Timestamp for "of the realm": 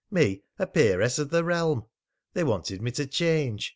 1.19-1.85